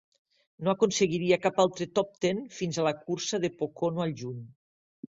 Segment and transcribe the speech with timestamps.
[0.67, 4.45] No aconseguiria cap altre top ten fins a la cursa de Pocono al juny.